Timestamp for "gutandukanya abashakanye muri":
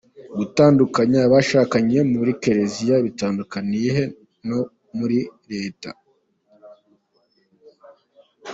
0.37-2.31